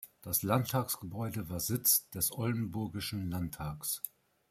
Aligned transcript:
Das 0.23 0.41
Landtagsgebäude 0.41 1.47
war 1.49 1.59
Sitz 1.59 2.09
des 2.09 2.31
Oldenburgischen 2.31 3.29
Landtags. 3.29 4.01